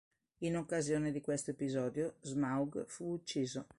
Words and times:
In 0.39 0.57
occasione 0.57 1.11
di 1.11 1.21
questo 1.21 1.51
episodio 1.51 2.15
Smaug 2.21 2.85
fu 2.87 3.11
ucciso. 3.11 3.67